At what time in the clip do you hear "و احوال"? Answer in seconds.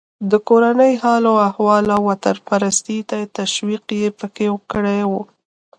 1.31-1.85